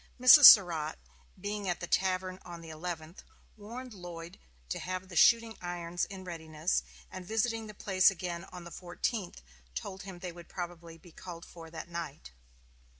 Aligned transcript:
Mrs. 0.19 0.45
Surratt, 0.45 0.97
being 1.39 1.69
at 1.69 1.79
the 1.79 1.85
tavern 1.85 2.39
on 2.43 2.61
the 2.61 2.71
eleventh, 2.71 3.23
warned 3.55 3.93
Lloyd 3.93 4.39
to 4.69 4.79
have 4.79 5.07
the 5.09 5.15
"shooting 5.15 5.55
irons" 5.61 6.05
in 6.05 6.23
readiness, 6.23 6.81
and, 7.11 7.23
visiting 7.23 7.67
the 7.67 7.75
place 7.75 8.09
again 8.09 8.45
on 8.45 8.63
the 8.63 8.71
fourteenth, 8.71 9.43
told 9.75 10.01
him 10.01 10.17
they 10.17 10.31
would 10.31 10.49
probably 10.49 10.97
be 10.97 11.11
called 11.11 11.45
for 11.45 11.69
that 11.69 11.87
night. 11.87 12.31